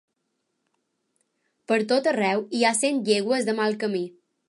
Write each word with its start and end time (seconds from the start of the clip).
Per 1.73 1.79
tot 1.91 2.11
arreu 2.15 2.45
hi 2.57 2.65
ha 2.71 2.75
cent 2.83 3.07
llegües 3.11 3.51
de 3.51 3.61
mal 3.63 3.83
camí. 3.87 4.07